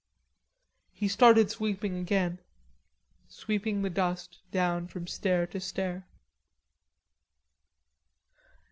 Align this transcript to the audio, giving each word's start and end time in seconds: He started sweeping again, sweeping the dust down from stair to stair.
He 0.91 1.07
started 1.07 1.51
sweeping 1.51 1.95
again, 1.95 2.39
sweeping 3.29 3.83
the 3.83 3.89
dust 3.91 4.39
down 4.49 4.87
from 4.87 5.05
stair 5.05 5.45
to 5.45 5.59
stair. 5.59 6.07